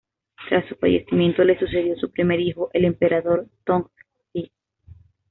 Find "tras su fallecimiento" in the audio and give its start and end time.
0.49-1.43